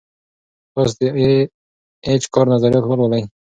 تاسو 0.73 0.95
د 0.99 1.01
ای 1.17 1.29
اېچ 2.05 2.23
کار 2.33 2.45
نظریات 2.53 2.85
ولولئ. 2.85 3.23